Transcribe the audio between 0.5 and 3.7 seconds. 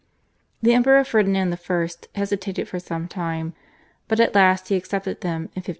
The Emperor Ferdinand I. hesitated for some time,